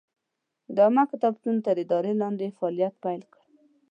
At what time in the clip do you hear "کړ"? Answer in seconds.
3.31-3.39